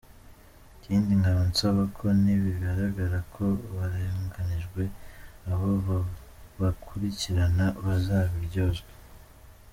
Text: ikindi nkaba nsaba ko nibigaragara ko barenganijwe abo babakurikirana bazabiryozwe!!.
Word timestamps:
ikindi 0.77 1.11
nkaba 1.21 1.43
nsaba 1.51 1.83
ko 1.97 2.05
nibigaragara 2.23 3.19
ko 3.33 3.45
barenganijwe 3.75 4.83
abo 5.51 5.69
babakurikirana 5.87 7.65
bazabiryozwe!!. 7.85 8.91